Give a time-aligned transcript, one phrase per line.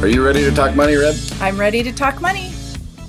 [0.00, 1.16] Are you ready to talk money, Reb?
[1.40, 2.52] I'm ready to talk money.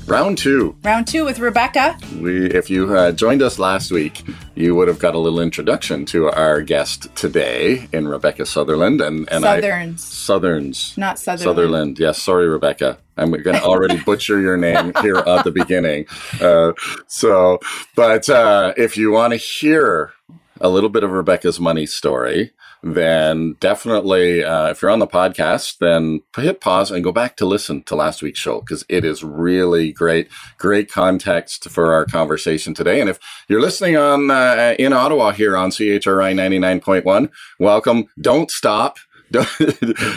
[0.07, 0.75] Round two.
[0.83, 1.95] Round two with Rebecca.
[2.19, 4.23] We, if you uh, joined us last week,
[4.55, 9.29] you would have got a little introduction to our guest today in Rebecca Sutherland and
[9.31, 10.01] and Sutherns.
[10.01, 11.43] I, Sutherns, Not Sutherland.
[11.57, 11.99] Sutherland.
[11.99, 12.97] Yes, sorry, Rebecca.
[13.17, 16.07] I'm going to already butcher your name here at the beginning.
[16.41, 16.71] Uh,
[17.05, 17.59] so,
[17.95, 20.11] but uh, if you want to hear
[20.61, 25.79] a little bit of Rebecca's money story, then definitely, uh, if you're on the podcast,
[25.79, 29.23] then hit pause and go back to listen to last week's show because it is
[29.23, 33.01] really great, great context for our conversation today.
[33.01, 38.05] And if you're listening on uh, in Ottawa here on CHRI 99.1, welcome.
[38.19, 38.97] Don't stop.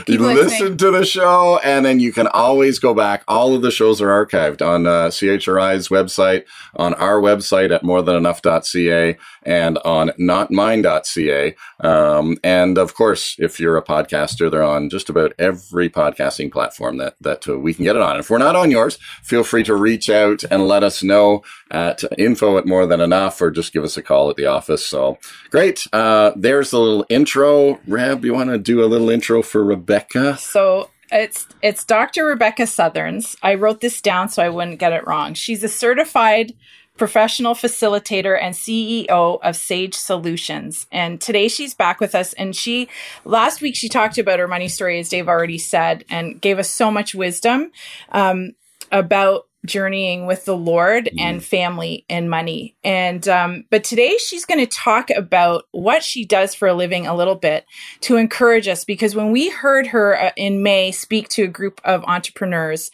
[0.07, 3.25] you listen to the show and then you can always go back.
[3.29, 9.19] All of the shows are archived on uh, CHRI's website, on our website at morethanenough.ca
[9.43, 11.57] and on notmine.ca.
[11.81, 16.97] Um, and of course, if you're a podcaster, they're on just about every podcasting platform
[16.99, 18.19] that, that uh, we can get it on.
[18.19, 22.05] If we're not on yours, feel free to reach out and let us know at
[22.19, 24.85] info at more than enough or just give us a call at the office.
[24.85, 25.19] So
[25.51, 25.87] great.
[25.93, 27.81] Uh, there's the little intro.
[27.87, 30.37] Reb, you want to do a little intro for Rebecca?
[30.39, 32.25] So it's it's Dr.
[32.25, 33.37] Rebecca Sutherns.
[33.43, 35.35] I wrote this down so I wouldn't get it wrong.
[35.35, 36.55] She's a certified
[36.97, 40.87] professional facilitator and CEO of Sage Solutions.
[40.93, 42.33] And today she's back with us.
[42.35, 42.89] And she,
[43.25, 46.71] last week, she talked about her money story, as Dave already said, and gave us
[46.71, 47.73] so much wisdom
[48.11, 48.53] um,
[48.91, 52.77] about journeying with the Lord and family and money.
[52.83, 57.07] And, um, but today she's going to talk about what she does for a living
[57.07, 57.65] a little bit
[58.01, 61.81] to encourage us because when we heard her uh, in May speak to a group
[61.85, 62.91] of entrepreneurs,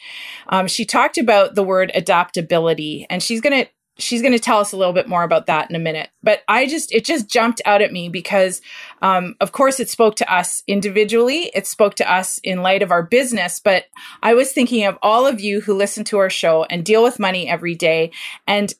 [0.48, 4.59] um, she talked about the word adaptability and she's going to she's going to tell
[4.59, 6.10] us a little bit more about that in a minute.
[6.22, 8.60] But i just it just jumped out at me because
[9.03, 11.50] um, of course it spoke to us individually.
[11.54, 13.60] It spoke to us in light of our business.
[13.60, 13.86] But
[14.22, 17.19] i was thinking of all of you who listen to our show and deal with
[17.19, 18.10] money every day
[18.47, 18.72] and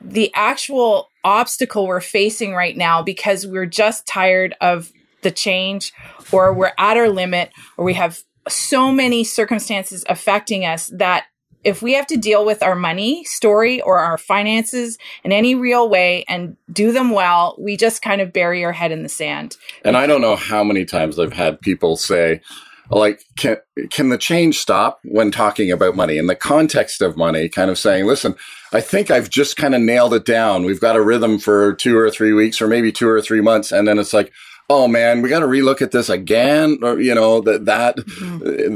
[0.00, 4.92] the actual obstacle we're facing right now because we're just tired of
[5.22, 5.92] the change
[6.30, 11.26] or we're at our limit or we have so many circumstances affecting us that
[11.66, 15.88] if we have to deal with our money story or our finances in any real
[15.88, 19.56] way and do them well, we just kind of bury our head in the sand.
[19.84, 22.40] And I don't know how many times I've had people say,
[22.88, 23.56] like, can,
[23.90, 27.80] can the change stop when talking about money in the context of money, kind of
[27.80, 28.36] saying, listen,
[28.72, 30.64] I think I've just kind of nailed it down.
[30.64, 33.72] We've got a rhythm for two or three weeks or maybe two or three months.
[33.72, 34.30] And then it's like,
[34.68, 36.78] oh man, we got to relook at this again.
[36.82, 37.96] Or, you know, that, that,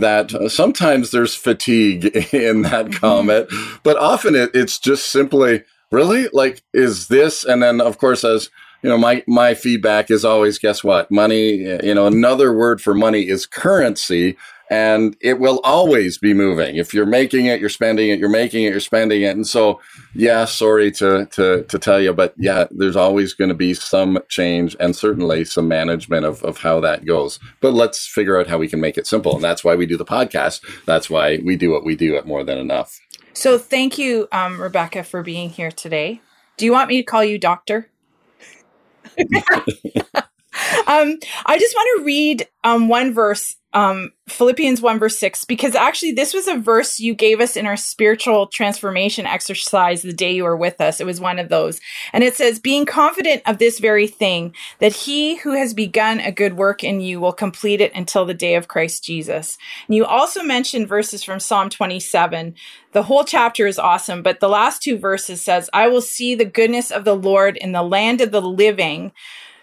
[0.01, 3.49] that uh, sometimes there's fatigue in that comment,
[3.83, 6.29] but often it, it's just simply, really?
[6.33, 7.45] Like, is this?
[7.45, 8.51] And then of course, as,
[8.83, 11.11] you know, my, my feedback is always, guess what?
[11.11, 14.37] Money, you know, another word for money is currency
[14.71, 16.77] and it will always be moving.
[16.77, 19.35] If you're making it, you're spending it, you're making it, you're spending it.
[19.35, 19.81] And so,
[20.15, 24.21] yeah, sorry to, to, to tell you, but yeah, there's always going to be some
[24.29, 27.41] change and certainly some management of, of how that goes.
[27.61, 29.35] But let's figure out how we can make it simple.
[29.35, 30.63] And that's why we do the podcast.
[30.87, 33.01] That's why we do what we do at More Than Enough.
[33.33, 36.21] So thank you, um, Rebecca, for being here today.
[36.57, 37.89] Do you want me to call you doctor?
[40.87, 45.77] um, I just want to read um, one verse, um, Philippians 1, verse 6, because
[45.77, 50.33] actually, this was a verse you gave us in our spiritual transformation exercise the day
[50.33, 51.01] you were with us.
[51.01, 51.81] It was one of those.
[52.13, 56.33] And it says, Being confident of this very thing, that he who has begun a
[56.33, 59.57] good work in you will complete it until the day of Christ Jesus.
[59.87, 62.57] And you also mentioned verses from Psalm 27.
[62.93, 66.45] The whole chapter is awesome, but the last two verses says, I will see the
[66.45, 69.13] goodness of the Lord in the land of the living.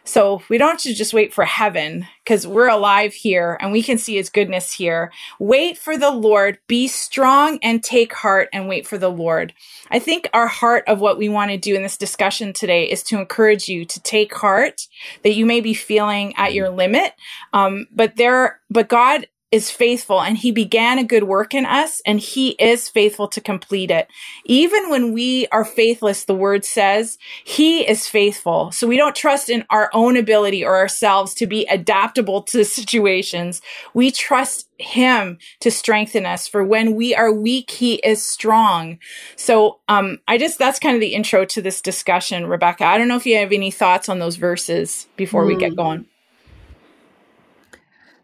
[0.08, 3.84] So we don't have to just wait for heaven because we're alive here and we
[3.84, 5.12] can see his goodness here.
[5.38, 9.54] Wait for the Lord, be strong and take heart and wait for the Lord.
[9.92, 13.04] I think our heart of what we want to do in this discussion today is
[13.04, 14.88] to encourage you to take heart
[15.24, 17.14] that you may be feeling at your limit.
[17.52, 22.02] Um, but there, but God is faithful and he began a good work in us
[22.06, 24.10] and he is faithful to complete it.
[24.44, 28.72] Even when we are faithless, the word says he is faithful.
[28.72, 33.62] So we don't trust in our own ability or ourselves to be adaptable to situations.
[33.94, 39.00] We trust him to strengthen us for when we are weak, he is strong.
[39.36, 42.86] So, um, I just, that's kind of the intro to this discussion, Rebecca.
[42.86, 45.48] I don't know if you have any thoughts on those verses before mm.
[45.48, 45.76] we get hmm.
[45.76, 46.06] going.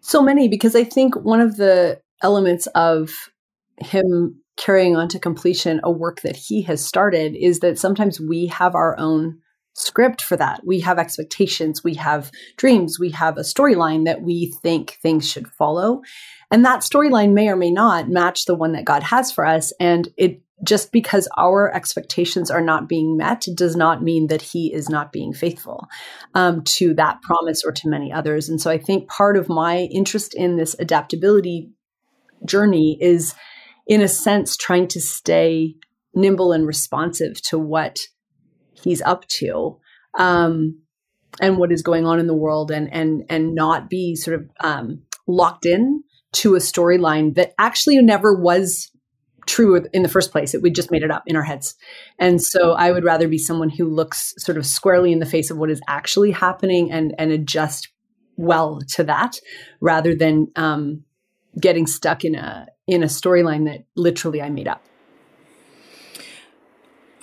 [0.05, 3.09] So many, because I think one of the elements of
[3.77, 8.47] him carrying on to completion a work that he has started is that sometimes we
[8.47, 9.39] have our own
[9.75, 10.61] script for that.
[10.65, 15.47] We have expectations, we have dreams, we have a storyline that we think things should
[15.47, 16.01] follow.
[16.51, 19.73] And that storyline may or may not match the one that God has for us.
[19.79, 24.73] And it just because our expectations are not being met does not mean that he
[24.73, 25.87] is not being faithful
[26.33, 28.49] um, to that promise or to many others.
[28.49, 31.71] And so I think part of my interest in this adaptability
[32.45, 33.35] journey is,
[33.87, 35.75] in a sense, trying to stay
[36.13, 37.99] nimble and responsive to what
[38.71, 39.79] he's up to.
[40.17, 40.79] Um,
[41.41, 44.49] and what is going on in the world and and and not be sort of
[44.59, 48.91] um, locked in to a storyline that actually never was
[49.45, 50.53] true in the first place.
[50.53, 51.75] It, we just made it up in our heads.
[52.19, 55.51] And so I would rather be someone who looks sort of squarely in the face
[55.51, 57.89] of what is actually happening and, and adjust
[58.35, 59.39] well to that
[59.79, 61.03] rather than um,
[61.59, 64.83] getting stuck in a in a storyline that literally I made up.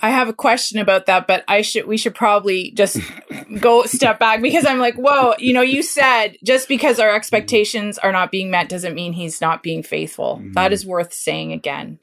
[0.01, 2.99] I have a question about that, but I should we should probably just
[3.59, 7.97] go step back because I'm like, whoa, you know, you said just because our expectations
[7.97, 10.37] are not being met doesn't mean he's not being faithful.
[10.37, 10.53] Mm-hmm.
[10.53, 11.99] That is worth saying again.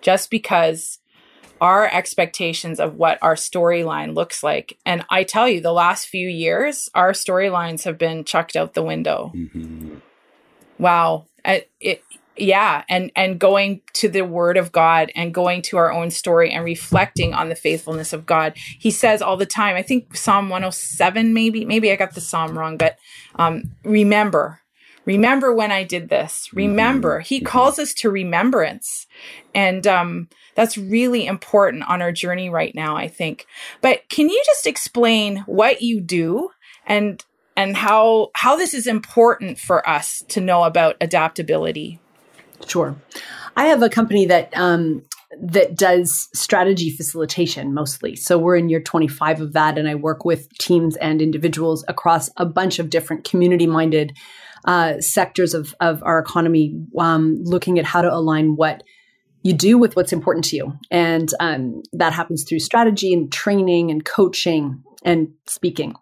[0.00, 0.98] Just because
[1.60, 4.78] our expectations of what our storyline looks like.
[4.84, 8.82] And I tell you, the last few years, our storylines have been chucked out the
[8.82, 9.32] window.
[9.34, 9.96] Mm-hmm.
[10.78, 11.26] Wow.
[11.44, 12.02] It, it,
[12.38, 16.50] yeah and and going to the word of god and going to our own story
[16.50, 18.52] and reflecting on the faithfulness of god.
[18.56, 22.58] He says all the time i think psalm 107 maybe maybe i got the psalm
[22.58, 22.98] wrong but
[23.36, 24.60] um, remember
[25.04, 26.48] remember when i did this.
[26.48, 26.56] Mm-hmm.
[26.56, 27.20] remember.
[27.20, 27.46] He mm-hmm.
[27.46, 29.06] calls us to remembrance.
[29.54, 33.46] And um, that's really important on our journey right now i think.
[33.80, 36.50] But can you just explain what you do
[36.86, 37.24] and
[37.56, 42.00] and how how this is important for us to know about adaptability
[42.66, 42.96] Sure.
[43.56, 45.02] I have a company that um,
[45.40, 48.16] that does strategy facilitation mostly.
[48.16, 52.30] So we're in year 25 of that, and I work with teams and individuals across
[52.36, 54.16] a bunch of different community minded
[54.64, 58.82] uh, sectors of, of our economy, um, looking at how to align what
[59.42, 60.72] you do with what's important to you.
[60.90, 65.94] And um, that happens through strategy and training and coaching and speaking.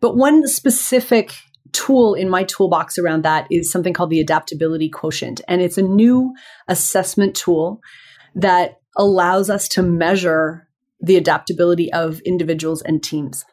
[0.00, 1.34] But one specific
[1.76, 5.42] tool in my toolbox around that is something called the adaptability quotient.
[5.46, 6.34] And it's a new
[6.68, 7.80] assessment tool
[8.34, 10.66] that allows us to measure
[11.00, 13.44] the adaptability of individuals and teams.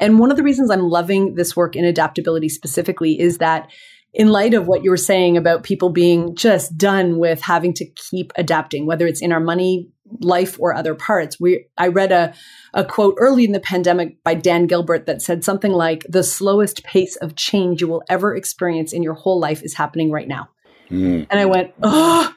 [0.00, 3.70] And one of the reasons I'm loving this work in adaptability specifically is that
[4.12, 7.86] in light of what you were saying about people being just done with having to
[8.10, 9.88] keep adapting, whether it's in our money
[10.20, 11.40] life or other parts.
[11.40, 12.34] We I read a
[12.72, 16.84] a quote early in the pandemic by Dan Gilbert that said something like the slowest
[16.84, 20.48] pace of change you will ever experience in your whole life is happening right now.
[20.90, 21.26] Mm.
[21.30, 22.32] And I went, "Oh,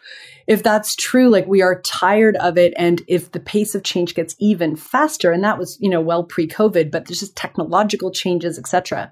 [0.48, 4.16] if that's true, like we are tired of it and if the pace of change
[4.16, 8.58] gets even faster and that was, you know, well pre-COVID, but there's just technological changes,
[8.58, 9.12] etc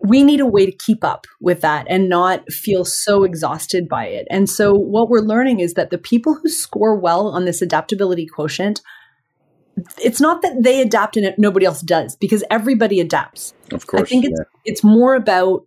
[0.00, 4.06] we need a way to keep up with that and not feel so exhausted by
[4.06, 4.26] it.
[4.30, 8.26] And so, what we're learning is that the people who score well on this adaptability
[8.26, 8.80] quotient,
[10.02, 13.54] it's not that they adapt and nobody else does, because everybody adapts.
[13.72, 14.02] Of course.
[14.02, 14.44] I think it's, yeah.
[14.64, 15.66] it's more about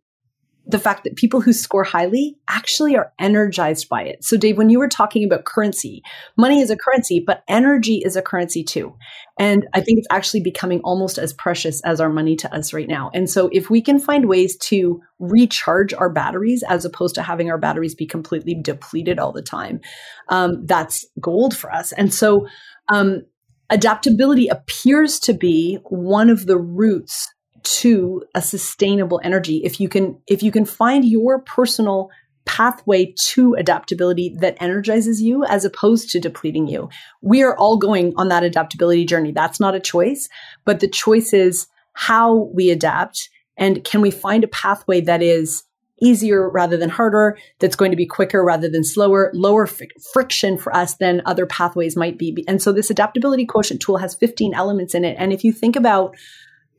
[0.66, 4.24] the fact that people who score highly actually are energized by it.
[4.24, 6.04] So, Dave, when you were talking about currency,
[6.38, 8.96] money is a currency, but energy is a currency too.
[9.40, 12.88] And I think it's actually becoming almost as precious as our money to us right
[12.88, 13.10] now.
[13.14, 17.50] And so, if we can find ways to recharge our batteries as opposed to having
[17.50, 19.82] our batteries be completely depleted all the time,
[20.30, 21.92] um, that's gold for us.
[21.92, 22.48] And so,
[22.88, 23.24] um,
[23.72, 30.20] adaptability appears to be one of the roots to a sustainable energy if you can
[30.28, 32.10] if you can find your personal
[32.46, 36.90] pathway to adaptability that energizes you as opposed to depleting you.
[37.22, 39.32] We are all going on that adaptability journey.
[39.32, 40.28] That's not a choice
[40.66, 45.64] but the choice is how we adapt and can we find a pathway that is
[46.02, 50.76] easier rather than harder that's going to be quicker rather than slower lower friction for
[50.76, 52.44] us than other pathways might be.
[52.48, 55.16] And so this adaptability quotient tool has 15 elements in it.
[55.20, 56.16] And if you think about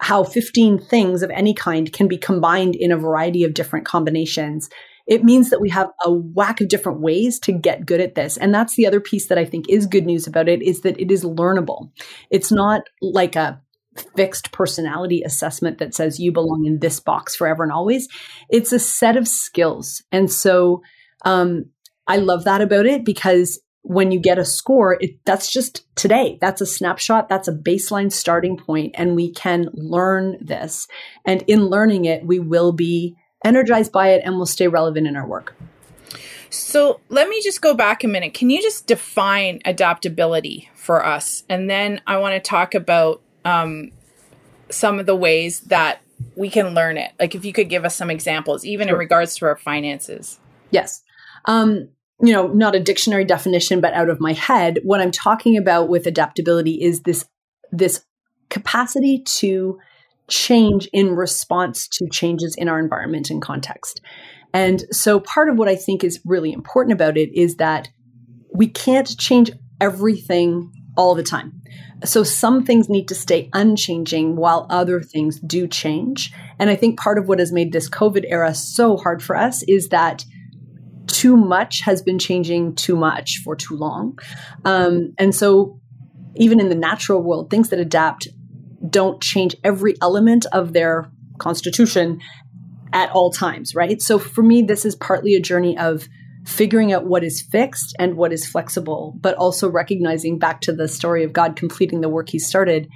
[0.02, 4.68] how 15 things of any kind can be combined in a variety of different combinations.
[5.04, 8.36] it means that we have a whack of different ways to get good at this.
[8.36, 11.00] And that's the other piece that I think is good news about it is that
[11.00, 11.90] it is learnable.
[12.30, 13.60] It's not like a
[14.16, 18.08] fixed personality assessment that says you belong in this box forever and always.
[18.48, 20.02] It's a set of skills.
[20.12, 20.82] And so
[21.24, 21.66] um,
[22.06, 26.38] I love that about it because when you get a score, it, that's just today.
[26.40, 27.28] That's a snapshot.
[27.28, 30.88] That's a baseline starting point, and we can learn this.
[31.24, 35.16] And in learning it, we will be energized by it and we'll stay relevant in
[35.16, 35.56] our work.
[36.50, 38.34] So let me just go back a minute.
[38.34, 41.44] Can you just define adaptability for us?
[41.48, 43.90] And then I want to talk about um,
[44.68, 46.02] some of the ways that
[46.36, 47.12] we can learn it.
[47.18, 50.38] Like if you could give us some examples, even in regards to our finances.
[50.70, 51.02] Yes.
[51.46, 51.88] Um,
[52.22, 55.88] you know, not a dictionary definition, but out of my head, what I'm talking about
[55.88, 57.24] with adaptability is this
[57.72, 58.04] this
[58.48, 59.78] capacity to
[60.28, 64.00] change in response to changes in our environment and context.
[64.54, 67.88] And so part of what I think is really important about it is that
[68.54, 69.50] we can't change
[69.80, 71.60] everything all the time.
[72.04, 76.32] So some things need to stay unchanging while other things do change.
[76.58, 79.62] And I think part of what has made this COVID era so hard for us
[79.66, 80.24] is that
[81.22, 84.18] too much has been changing too much for too long.
[84.64, 85.80] Um, and so
[86.34, 88.26] even in the natural world, things that adapt
[88.90, 92.20] don't change every element of their constitution
[92.92, 94.02] at all times, right?
[94.02, 96.08] So for me, this is partly a journey of
[96.44, 100.88] figuring out what is fixed and what is flexible, but also recognizing back to the
[100.88, 102.88] story of God completing the work he started.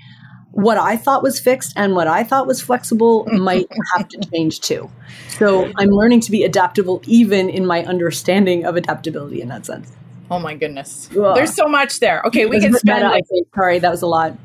[0.57, 4.61] What I thought was fixed and what I thought was flexible might have to change
[4.61, 4.91] too.
[5.39, 9.93] So I'm learning to be adaptable even in my understanding of adaptability in that sense.
[10.31, 11.11] Oh my goodness.
[11.13, 11.35] Ugh.
[11.35, 12.23] There's so much there.
[12.25, 14.37] Okay, we can spend like, sorry, that was a lot.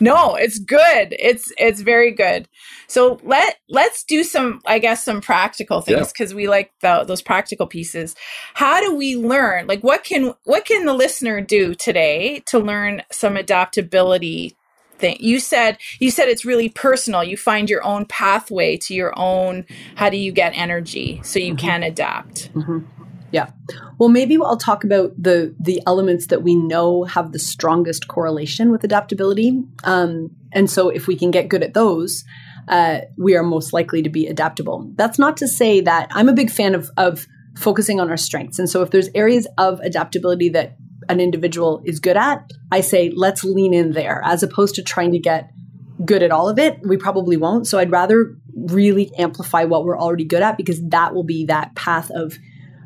[0.00, 1.14] No, it's good.
[1.18, 2.48] It's it's very good.
[2.88, 6.36] So let let's do some, I guess, some practical things because yeah.
[6.36, 8.16] we like the, those practical pieces.
[8.54, 9.68] How do we learn?
[9.68, 14.56] Like, what can what can the listener do today to learn some adaptability?
[15.02, 17.24] Thing you said you said it's really personal.
[17.24, 19.66] You find your own pathway to your own.
[19.96, 21.66] How do you get energy so you mm-hmm.
[21.66, 22.54] can adapt?
[22.54, 22.78] Mm-hmm.
[23.32, 23.50] Yeah.
[23.98, 28.70] Well, maybe I'll talk about the the elements that we know have the strongest correlation
[28.70, 29.60] with adaptability.
[29.84, 32.24] Um, and so, if we can get good at those,
[32.68, 34.88] uh, we are most likely to be adaptable.
[34.94, 38.58] That's not to say that I'm a big fan of of focusing on our strengths.
[38.58, 40.76] And so, if there's areas of adaptability that
[41.08, 45.12] an individual is good at, I say let's lean in there, as opposed to trying
[45.12, 45.50] to get
[46.04, 46.80] good at all of it.
[46.84, 47.66] We probably won't.
[47.66, 51.74] So, I'd rather really amplify what we're already good at because that will be that
[51.74, 52.38] path of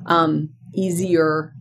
[0.06, 1.52] um, easier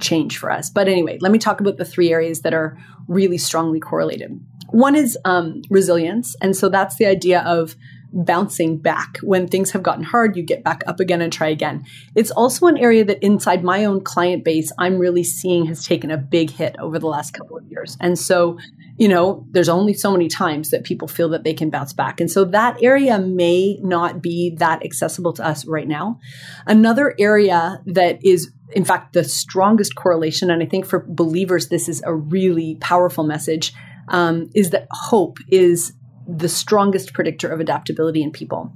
[0.00, 0.70] change for us.
[0.70, 4.40] But anyway, let me talk about the three areas that are really strongly correlated.
[4.70, 6.36] One is um, resilience.
[6.40, 7.74] And so that's the idea of
[8.12, 9.18] bouncing back.
[9.22, 11.84] When things have gotten hard, you get back up again and try again.
[12.14, 16.10] It's also an area that inside my own client base, I'm really seeing has taken
[16.10, 17.96] a big hit over the last couple of years.
[18.00, 18.58] And so,
[18.96, 22.20] you know, there's only so many times that people feel that they can bounce back.
[22.20, 26.18] And so that area may not be that accessible to us right now.
[26.66, 31.88] Another area that is in fact, the strongest correlation, and I think for believers, this
[31.88, 33.72] is a really powerful message,
[34.08, 35.92] um, is that hope is
[36.28, 38.72] the strongest predictor of adaptability in people.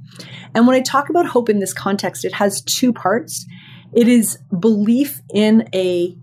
[0.55, 3.47] And when I talk about hope in this context, it has two parts.
[3.93, 6.17] It is belief in a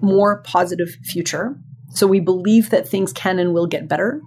[0.00, 1.58] more positive future.
[1.90, 4.22] So we believe that things can and will get better.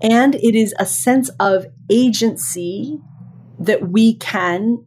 [0.00, 3.00] And it is a sense of agency
[3.58, 4.84] that we can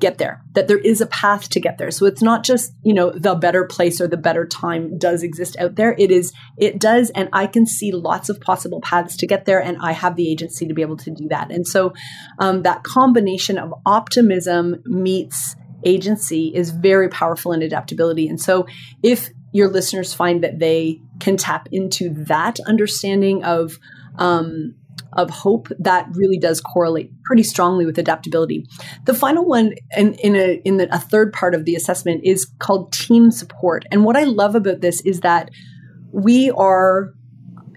[0.00, 1.90] get there, that there is a path to get there.
[1.90, 5.56] So it's not just, you know, the better place or the better time does exist
[5.58, 5.94] out there.
[5.98, 7.10] It is, it does.
[7.10, 9.62] And I can see lots of possible paths to get there.
[9.62, 11.52] And I have the agency to be able to do that.
[11.52, 11.92] And so
[12.38, 15.54] um, that combination of optimism meets
[15.84, 18.28] agency is very powerful in adaptability.
[18.28, 18.66] And so
[19.02, 23.78] if your listeners find that they can tap into that understanding of,
[24.16, 24.74] um,
[25.12, 28.66] of hope that really does correlate pretty strongly with adaptability.
[29.04, 32.50] The final one, in, in a in the, a third part of the assessment, is
[32.58, 33.84] called team support.
[33.92, 35.48] And what I love about this is that
[36.10, 37.14] we are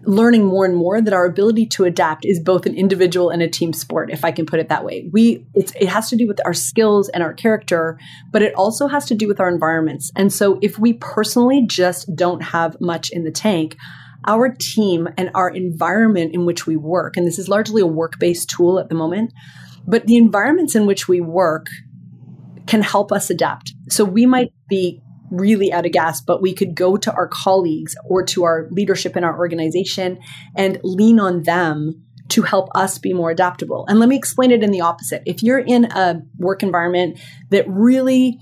[0.05, 3.47] learning more and more that our ability to adapt is both an individual and a
[3.47, 6.41] team sport if i can put it that way we it has to do with
[6.45, 7.97] our skills and our character
[8.29, 12.13] but it also has to do with our environments and so if we personally just
[12.17, 13.77] don't have much in the tank
[14.25, 18.19] our team and our environment in which we work, and this is largely a work
[18.19, 19.33] based tool at the moment,
[19.87, 21.67] but the environments in which we work
[22.67, 23.73] can help us adapt.
[23.89, 27.95] So we might be really out of gas, but we could go to our colleagues
[28.05, 30.19] or to our leadership in our organization
[30.55, 33.85] and lean on them to help us be more adaptable.
[33.87, 35.23] And let me explain it in the opposite.
[35.25, 38.39] If you're in a work environment that really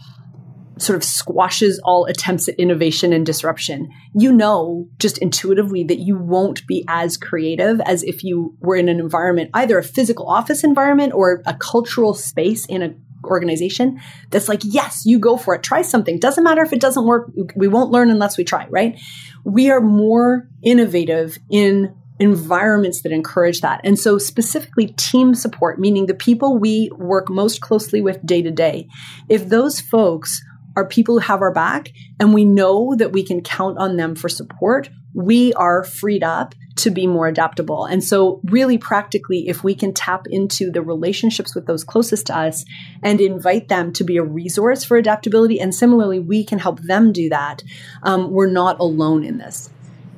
[0.82, 6.18] sort of squashes all attempts at innovation and disruption, you know just intuitively that you
[6.18, 10.64] won't be as creative as if you were in an environment, either a physical office
[10.64, 15.64] environment or a cultural space in an organization that's like, yes, you go for it.
[15.64, 16.20] Try something.
[16.20, 17.32] Doesn't matter if it doesn't work.
[17.56, 19.00] We won't learn unless we try, right?
[19.44, 23.82] We are more innovative in environments that encourage that.
[23.84, 28.52] And so, specifically, team support, meaning the people we work most closely with day to
[28.52, 28.88] day,
[29.28, 30.42] if those folks
[30.76, 34.16] are people who have our back and we know that we can count on them
[34.16, 37.86] for support, we are freed up to be more adaptable.
[37.86, 42.38] And so, really practically, if we can tap into the relationships with those closest to
[42.38, 42.66] us
[43.04, 47.12] and invite them to be a resource for adaptability, and similarly, we can help them
[47.12, 47.64] do that,
[48.04, 49.70] um, we're not alone in this.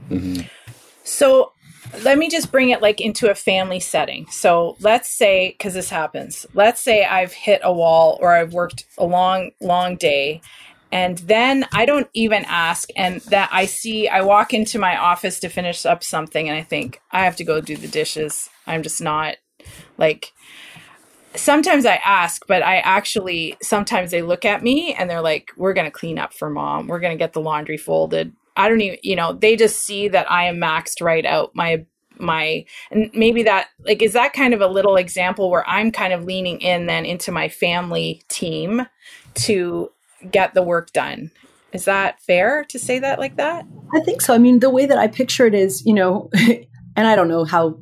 [0.10, 0.42] Mm-hmm.
[1.04, 1.53] So,
[2.02, 4.28] let me just bring it like into a family setting.
[4.30, 8.86] So let's say, because this happens, let's say I've hit a wall or I've worked
[8.98, 10.42] a long, long day.
[10.92, 15.40] And then I don't even ask, and that I see, I walk into my office
[15.40, 18.48] to finish up something, and I think I have to go do the dishes.
[18.68, 19.38] I'm just not
[19.98, 20.34] like,
[21.36, 25.74] sometimes I ask, but I actually, sometimes they look at me and they're like, we're
[25.74, 26.86] going to clean up for mom.
[26.86, 28.32] We're going to get the laundry folded.
[28.56, 31.52] I don't even, you know, they just see that I am maxed right out.
[31.56, 31.86] My,
[32.18, 36.14] my, and maybe that, like, is that kind of a little example where I'm kind
[36.14, 38.86] of leaning in then into my family team
[39.36, 39.92] to
[40.32, 41.32] get the work done?
[41.74, 43.66] Is that fair to say that like that?
[43.96, 44.34] I think so.
[44.34, 46.30] I mean, the way that I picture it is, you know,
[46.96, 47.80] and I don't know how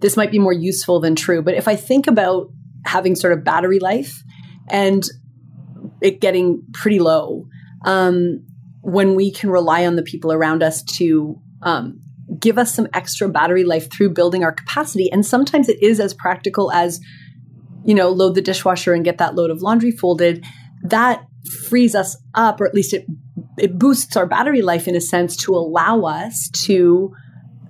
[0.00, 2.50] this might be more useful than true, but if I think about
[2.84, 4.22] having sort of battery life
[4.68, 5.04] and
[6.02, 7.46] it getting pretty low,
[7.84, 8.44] um,
[8.82, 12.00] when we can rely on the people around us to um,
[12.38, 15.10] give us some extra battery life through building our capacity.
[15.10, 17.00] And sometimes it is as practical as,
[17.84, 20.44] you know, load the dishwasher and get that load of laundry folded.
[20.82, 21.24] That
[21.68, 23.06] frees us up, or at least it
[23.58, 27.12] it boosts our battery life in a sense to allow us to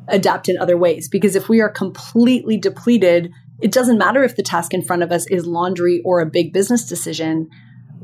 [0.09, 1.09] adapt in other ways.
[1.09, 5.11] Because if we are completely depleted, it doesn't matter if the task in front of
[5.11, 7.49] us is laundry or a big business decision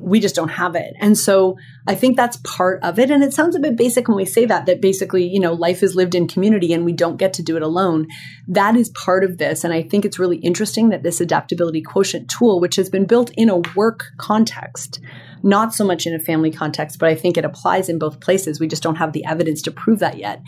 [0.01, 0.95] we just don't have it.
[1.01, 3.11] And so I think that's part of it.
[3.11, 5.83] And it sounds a bit basic when we say that, that basically, you know, life
[5.83, 8.07] is lived in community and we don't get to do it alone.
[8.47, 9.65] That is part of this.
[9.65, 13.31] And I think it's really interesting that this adaptability quotient tool, which has been built
[13.37, 15.01] in a work context,
[15.43, 18.61] not so much in a family context, but I think it applies in both places.
[18.61, 20.43] We just don't have the evidence to prove that yet.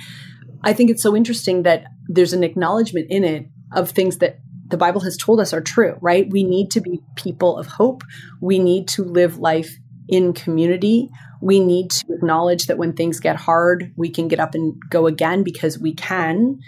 [0.63, 4.77] I think it's so interesting that there's an acknowledgement in it of things that the
[4.77, 6.29] Bible has told us are true, right?
[6.31, 8.03] We need to be people of hope.
[8.41, 9.77] We need to live life
[10.09, 11.11] in community.
[11.41, 15.07] We need to acknowledge that when things get hard, we can get up and go
[15.07, 16.61] again because we can.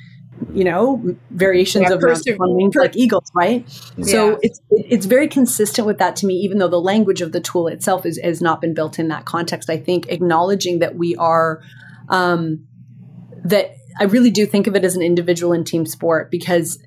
[0.53, 3.65] You know, variations yeah, of wings like eagles, right?
[3.97, 4.05] Yeah.
[4.05, 6.35] So it's it's very consistent with that to me.
[6.35, 9.25] Even though the language of the tool itself is has not been built in that
[9.25, 11.63] context, I think acknowledging that we are
[12.09, 12.67] um,
[13.45, 16.83] that I really do think of it as an individual and team sport because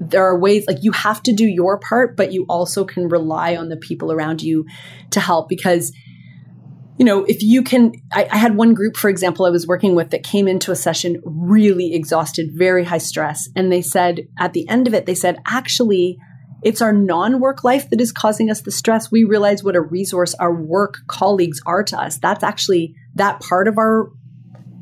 [0.00, 3.56] there are ways like you have to do your part, but you also can rely
[3.56, 4.66] on the people around you
[5.10, 5.92] to help because
[6.98, 9.94] you know, if you can, I, I, had one group, for example, I was working
[9.94, 13.48] with that came into a session really exhausted, very high stress.
[13.54, 16.18] And they said, at the end of it, they said, actually,
[16.62, 19.12] it's our non work life that is causing us the stress.
[19.12, 22.18] We realize what a resource our work colleagues are to us.
[22.18, 24.10] That's actually that part of our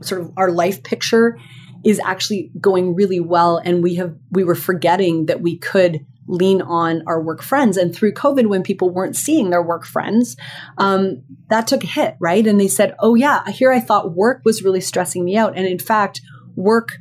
[0.00, 1.38] sort of our life picture
[1.86, 6.60] is actually going really well and we have we were forgetting that we could lean
[6.60, 7.76] on our work friends.
[7.76, 10.36] And through covid when people weren't seeing their work friends
[10.78, 12.44] um, that took a hit right?
[12.44, 15.56] And they said oh yeah here i thought work was really stressing me out.
[15.56, 16.20] And in fact
[16.56, 16.98] work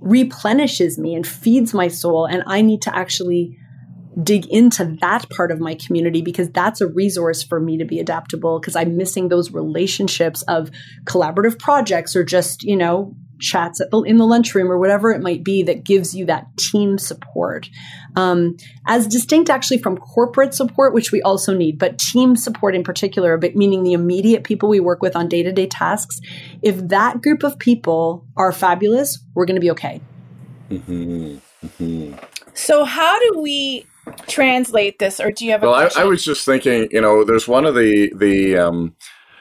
[0.00, 3.58] replenishes me and feeds my soul and i need to actually
[4.22, 8.00] dig into that part of my community because that's a resource for me to be
[8.00, 10.70] adaptable because I'm missing those relationships of
[11.04, 15.44] collaborative projects or just, you know, chats the, in the lunchroom or whatever it might
[15.44, 17.68] be that gives you that team support.
[18.16, 22.82] Um, as distinct actually from corporate support, which we also need, but team support in
[22.82, 26.20] particular, but meaning the immediate people we work with on day to day tasks.
[26.62, 30.00] If that group of people are fabulous, we're going to be okay.
[30.70, 31.36] Mm-hmm.
[31.66, 32.14] Mm-hmm.
[32.54, 33.86] So, how do we
[34.26, 35.62] translate this, or do you have?
[35.62, 36.88] well, I, I, was just thinking.
[36.90, 38.96] You know, there's one of the the um,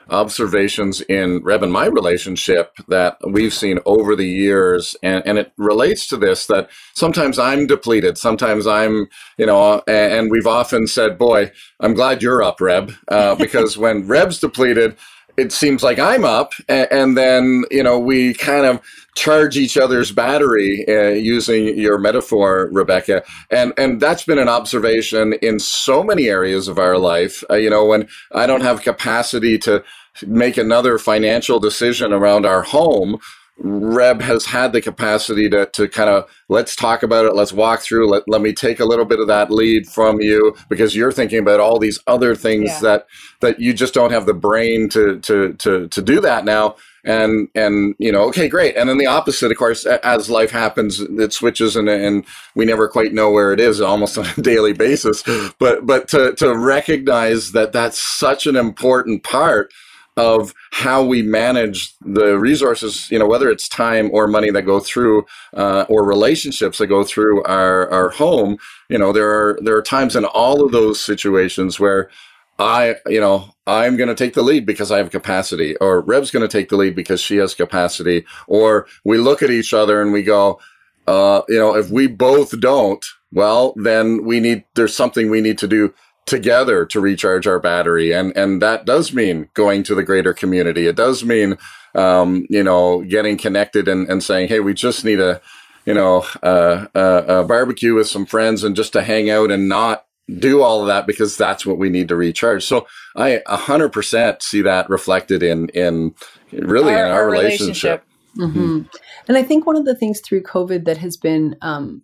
[0.09, 5.51] observations in Reb and my relationship that we've seen over the years, and, and it
[5.57, 10.87] relates to this that sometimes I'm depleted, sometimes I'm, you know, and, and we've often
[10.87, 14.95] said, "Boy, I'm glad you're up, Reb," uh, because when Reb's depleted
[15.37, 18.81] it seems like I'm up, and, and, then you know we kind of
[19.15, 25.33] charge each other's battery uh, using your metaphor, Rebecca, and and that's been an observation
[25.41, 27.43] in so many areas of our life.
[27.49, 29.83] Uh, you know, when I don't have capacity to
[30.25, 33.19] make another financial decision around our home,
[33.57, 37.81] Reb has had the capacity to, to kind of let's talk about it, let's walk
[37.81, 41.11] through, let, let me take a little bit of that lead from you because you're
[41.11, 42.79] thinking about all these other things yeah.
[42.81, 43.07] that
[43.39, 46.75] that you just don't have the brain to to to to do that now.
[47.05, 48.75] And and you know, okay, great.
[48.75, 52.89] And then the opposite, of course, as life happens, it switches and and we never
[52.89, 55.23] quite know where it is almost on a daily basis.
[55.59, 59.71] But but to to recognize that that's such an important part
[60.17, 64.79] of how we manage the resources, you know, whether it's time or money that go
[64.79, 68.57] through, uh, or relationships that go through our, our home,
[68.89, 72.09] you know, there are, there are times in all of those situations where
[72.57, 76.31] I, you know, I'm going to take the lead because I have capacity or Reb's
[76.31, 80.01] going to take the lead because she has capacity or we look at each other
[80.01, 80.59] and we go,
[81.07, 85.57] uh, you know, if we both don't, well, then we need, there's something we need
[85.57, 85.93] to do
[86.25, 88.11] together to recharge our battery.
[88.11, 90.87] And, and that does mean going to the greater community.
[90.87, 91.57] It does mean,
[91.93, 95.41] um, you know, getting connected and, and saying, Hey, we just need a,
[95.85, 99.69] you know, uh, uh, a barbecue with some friends and just to hang out and
[99.69, 100.05] not
[100.39, 102.65] do all of that because that's what we need to recharge.
[102.65, 106.15] So I a hundred percent see that reflected in, in
[106.51, 108.03] really our, in our, our relationship.
[108.35, 108.57] relationship.
[108.57, 108.81] Mm-hmm.
[109.27, 112.01] And I think one of the things through COVID that has been, um,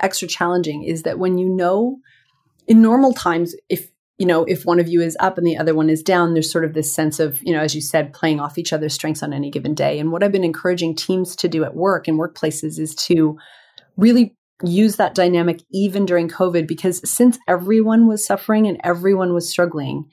[0.00, 1.98] extra challenging is that when you know
[2.66, 5.74] in normal times, if you know, if one of you is up and the other
[5.74, 8.38] one is down, there's sort of this sense of, you know, as you said, playing
[8.38, 9.98] off each other's strengths on any given day.
[9.98, 13.36] And what I've been encouraging teams to do at work and workplaces is to
[13.96, 19.48] really use that dynamic even during COVID, because since everyone was suffering and everyone was
[19.48, 20.08] struggling,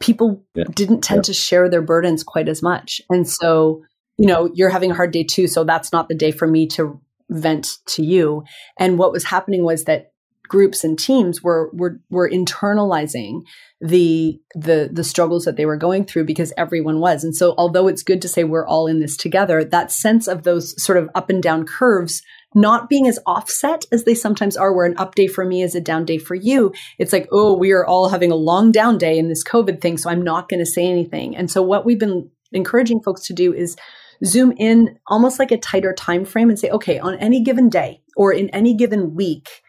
[0.00, 0.64] people yeah.
[0.74, 1.22] didn't tend yeah.
[1.22, 3.00] to share their burdens quite as much.
[3.08, 3.84] And so,
[4.18, 5.46] you know, you're having a hard day too.
[5.46, 8.42] So that's not the day for me to vent to you.
[8.80, 10.12] And what was happening was that
[10.48, 13.42] groups and teams were were were internalizing
[13.80, 17.24] the the the struggles that they were going through because everyone was.
[17.24, 20.42] And so although it's good to say we're all in this together that sense of
[20.42, 22.22] those sort of up and down curves
[22.54, 25.74] not being as offset as they sometimes are where an up day for me is
[25.74, 28.96] a down day for you it's like oh we are all having a long down
[28.96, 31.36] day in this covid thing so i'm not going to say anything.
[31.36, 33.76] And so what we've been encouraging folks to do is
[34.24, 38.00] zoom in almost like a tighter time frame and say okay on any given day
[38.16, 39.62] or in any given week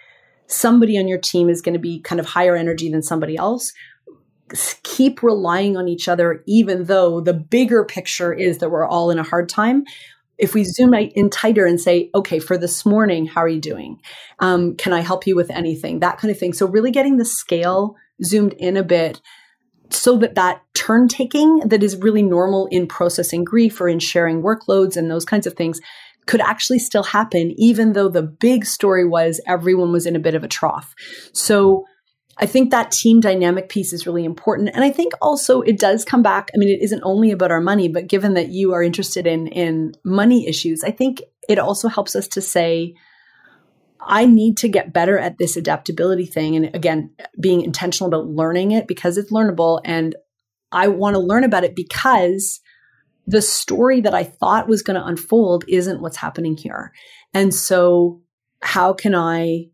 [0.48, 3.74] somebody on your team is going to be kind of higher energy than somebody else
[4.84, 9.20] keep relying on each other even though the bigger picture is that we're all in
[9.20, 9.84] a hard time.
[10.38, 14.00] If we zoom in tighter and say okay for this morning how are you doing?
[14.40, 16.00] Um, can i help you with anything?
[16.00, 16.54] That kind of thing.
[16.54, 19.22] So really getting the scale zoomed in a bit
[19.90, 24.42] so that that turn taking that is really normal in processing grief or in sharing
[24.42, 25.80] workloads and those kinds of things
[26.28, 30.36] could actually still happen, even though the big story was everyone was in a bit
[30.36, 30.94] of a trough.
[31.34, 31.86] So
[32.40, 34.70] I think that team dynamic piece is really important.
[34.74, 36.52] And I think also it does come back.
[36.54, 39.48] I mean, it isn't only about our money, but given that you are interested in,
[39.48, 42.94] in money issues, I think it also helps us to say,
[44.00, 46.56] I need to get better at this adaptability thing.
[46.56, 49.82] And again, being intentional about learning it because it's learnable.
[49.84, 50.16] And
[50.72, 52.62] I want to learn about it because
[53.28, 56.94] the story that I thought was going to unfold isn't what's happening here.
[57.34, 58.22] And so,
[58.62, 59.66] how can I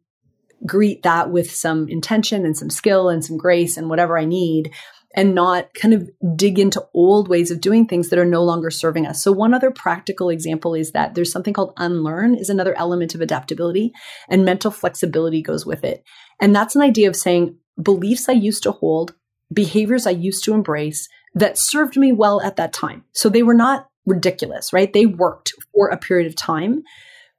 [0.66, 4.72] greet that with some intention and some skill and some grace and whatever I need?
[5.16, 8.72] And not kind of dig into old ways of doing things that are no longer
[8.72, 9.22] serving us.
[9.22, 13.22] So, one other practical example is that there's something called unlearn, is another element of
[13.22, 13.94] adaptability,
[14.28, 16.04] and mental flexibility goes with it.
[16.42, 19.14] And that's an idea of saying beliefs I used to hold,
[19.54, 23.04] behaviors I used to embrace, that served me well at that time.
[23.14, 24.92] So they were not ridiculous, right?
[24.92, 26.84] They worked for a period of time,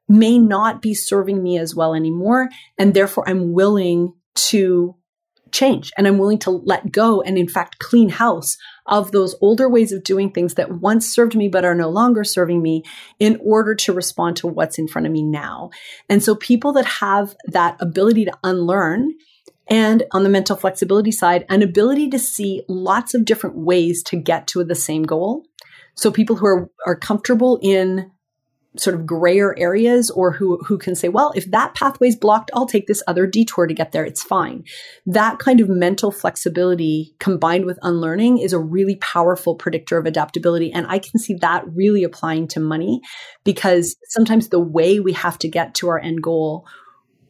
[0.08, 2.48] may not be serving me as well anymore.
[2.78, 4.96] And therefore, I'm willing to
[5.52, 9.68] change and I'm willing to let go and, in fact, clean house of those older
[9.68, 12.82] ways of doing things that once served me but are no longer serving me
[13.20, 15.70] in order to respond to what's in front of me now.
[16.08, 19.14] And so, people that have that ability to unlearn
[19.68, 24.16] and on the mental flexibility side, an ability to see lots of different ways to
[24.16, 25.44] get to the same goal.
[25.94, 28.10] So people who are, are comfortable in
[28.76, 32.50] sort of grayer areas or who, who can say, well, if that pathway is blocked,
[32.54, 34.04] I'll take this other detour to get there.
[34.04, 34.64] It's fine.
[35.06, 40.72] That kind of mental flexibility combined with unlearning is a really powerful predictor of adaptability.
[40.72, 43.00] And I can see that really applying to money
[43.44, 46.66] because sometimes the way we have to get to our end goal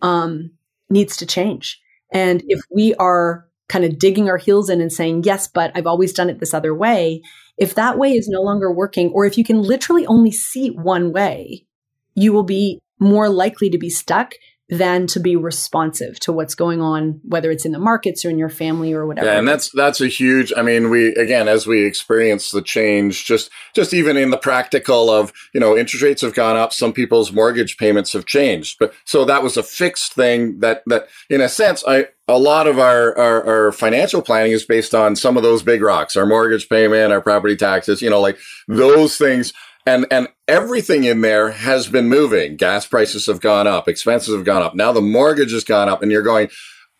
[0.00, 0.50] um,
[0.88, 1.78] needs to change.
[2.12, 5.86] And if we are kind of digging our heels in and saying, yes, but I've
[5.86, 7.22] always done it this other way,
[7.56, 11.12] if that way is no longer working, or if you can literally only see one
[11.12, 11.66] way,
[12.14, 14.34] you will be more likely to be stuck
[14.70, 18.38] than to be responsive to what's going on, whether it's in the markets or in
[18.38, 19.26] your family or whatever.
[19.26, 20.52] Yeah, and that's that's a huge.
[20.56, 25.10] I mean, we again as we experience the change, just just even in the practical
[25.10, 28.94] of you know interest rates have gone up, some people's mortgage payments have changed, but
[29.04, 32.78] so that was a fixed thing that that in a sense I a lot of
[32.78, 36.70] our, our, our, financial planning is based on some of those big rocks, our mortgage
[36.70, 39.52] payment, our property taxes, you know, like those things
[39.86, 42.56] and, and everything in there has been moving.
[42.56, 43.88] Gas prices have gone up.
[43.88, 44.74] Expenses have gone up.
[44.74, 46.48] Now the mortgage has gone up and you're going,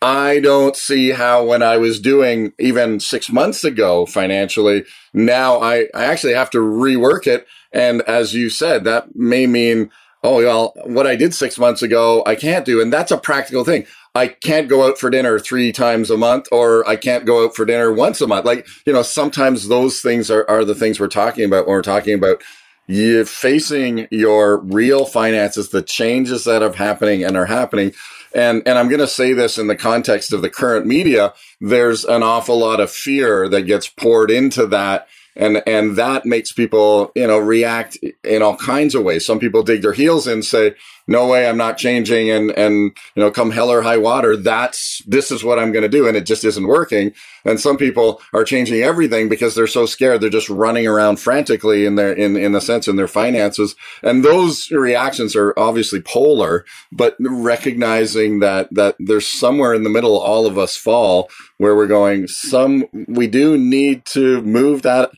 [0.01, 5.87] I don't see how when I was doing even six months ago financially, now I,
[5.95, 7.47] I actually have to rework it.
[7.71, 9.89] And as you said, that may mean,
[10.23, 12.81] oh, well, what I did six months ago, I can't do.
[12.81, 13.85] And that's a practical thing.
[14.13, 17.55] I can't go out for dinner three times a month or I can't go out
[17.55, 18.45] for dinner once a month.
[18.45, 21.81] Like, you know, sometimes those things are, are the things we're talking about when we're
[21.81, 22.41] talking about
[22.87, 27.93] you're facing your real finances, the changes that are happening and are happening.
[28.33, 31.33] And, and I'm going to say this in the context of the current media.
[31.61, 35.07] There's an awful lot of fear that gets poured into that.
[35.37, 39.25] And, and that makes people, you know, react in all kinds of ways.
[39.25, 40.75] Some people dig their heels in and say,
[41.07, 42.29] no way, I'm not changing.
[42.29, 45.83] And, and, you know, come hell or high water, that's, this is what I'm going
[45.83, 46.07] to do.
[46.07, 47.13] And it just isn't working.
[47.43, 50.19] And some people are changing everything because they're so scared.
[50.21, 53.75] They're just running around frantically in their, in, in a sense, in their finances.
[54.01, 60.19] And those reactions are obviously polar, but recognizing that, that there's somewhere in the middle,
[60.19, 65.11] all of us fall where we're going, some, we do need to move that,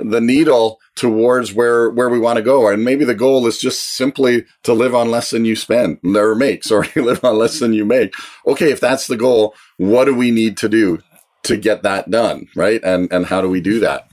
[0.00, 3.96] the needle towards where where we want to go and maybe the goal is just
[3.96, 7.72] simply to live on less than you spend or make sorry live on less than
[7.72, 8.14] you make.
[8.46, 10.98] Okay if that's the goal what do we need to do
[11.44, 12.80] to get that done right?
[12.82, 14.10] And and how do we do that?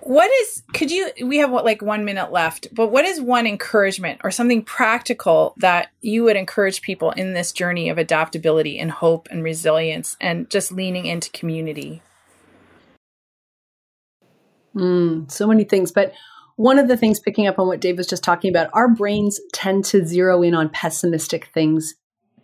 [0.00, 3.46] What is could you we have what like one minute left but what is one
[3.46, 8.90] encouragement or something practical that you would encourage people in this journey of adaptability and
[8.90, 12.02] hope and resilience and just leaning into community
[14.76, 15.92] Mm, so many things.
[15.92, 16.12] But
[16.56, 19.40] one of the things, picking up on what Dave was just talking about, our brains
[19.52, 21.94] tend to zero in on pessimistic things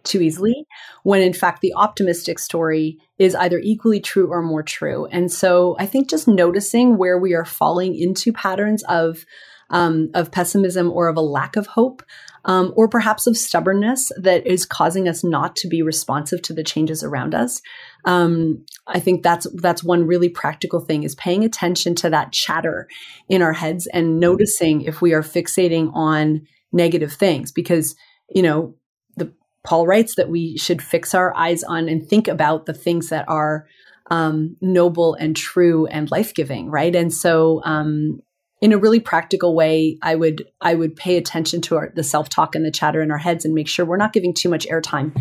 [0.02, 0.66] too easily,
[1.02, 5.06] when in fact the optimistic story is either equally true or more true.
[5.06, 9.24] And so I think just noticing where we are falling into patterns of
[9.70, 12.02] um, of pessimism or of a lack of hope,
[12.44, 16.64] um, or perhaps of stubbornness that is causing us not to be responsive to the
[16.64, 17.62] changes around us.
[18.04, 22.88] Um, I think that's that's one really practical thing is paying attention to that chatter
[23.28, 27.94] in our heads and noticing if we are fixating on negative things because
[28.28, 28.74] you know
[29.16, 29.32] the
[29.64, 33.28] Paul writes that we should fix our eyes on and think about the things that
[33.28, 33.66] are
[34.10, 36.94] um, noble and true and life giving, right?
[36.94, 38.20] And so um,
[38.60, 42.28] in a really practical way, I would I would pay attention to our, the self
[42.28, 44.66] talk and the chatter in our heads and make sure we're not giving too much
[44.66, 45.12] airtime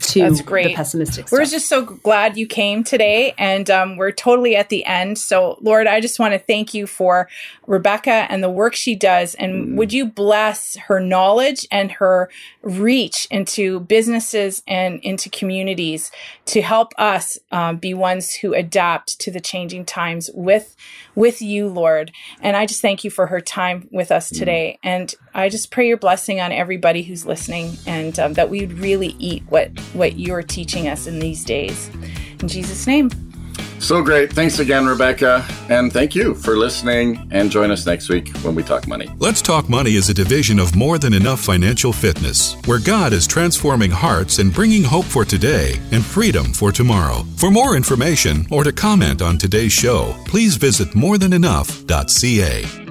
[0.00, 0.68] to That's great.
[0.68, 1.30] the pessimistic.
[1.30, 5.18] We're just so glad you came today, and um, we're totally at the end.
[5.18, 7.28] So, Lord, I just want to thank you for
[7.66, 12.30] Rebecca and the work she does, and would you bless her knowledge and her
[12.62, 16.10] reach into businesses and into communities
[16.46, 20.74] to help us um, be ones who adapt to the changing times with
[21.14, 22.12] with you, Lord.
[22.40, 24.38] And I just thank you for her time with us mm.
[24.38, 24.78] today.
[24.82, 28.78] And I just pray your blessing on everybody who's listening and um, that we would
[28.78, 31.90] really eat what, what you're teaching us in these days.
[32.40, 33.10] In Jesus' name.
[33.80, 34.32] So great.
[34.32, 35.46] Thanks again, Rebecca.
[35.68, 37.28] And thank you for listening.
[37.30, 39.08] And join us next week when we talk money.
[39.18, 43.26] Let's Talk Money is a division of More Than Enough Financial Fitness, where God is
[43.26, 47.24] transforming hearts and bringing hope for today and freedom for tomorrow.
[47.36, 52.87] For more information or to comment on today's show, please visit morethanenough.ca.